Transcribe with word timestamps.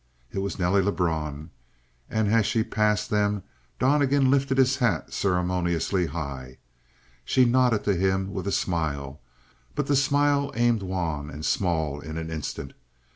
It 0.31 0.39
was 0.39 0.57
Nelly 0.57 0.81
Lebrun. 0.81 1.51
And 2.09 2.27
as 2.33 2.47
she 2.47 2.63
passed 2.63 3.11
them. 3.11 3.43
Donnegan 3.77 4.31
lifted 4.31 4.57
his 4.57 4.77
hat 4.77 5.13
ceremoniously 5.13 6.07
high. 6.07 6.57
She 7.23 7.45
nodded 7.45 7.83
to 7.83 7.95
him 7.95 8.33
with 8.33 8.47
a 8.47 8.51
smile, 8.51 9.21
but 9.75 9.85
the 9.85 9.95
smile 9.95 10.51
aimed 10.55 10.81
wan 10.81 11.29
and 11.29 11.45
small 11.45 11.99
in 11.99 12.17
an 12.17 12.31
instant. 12.31 12.73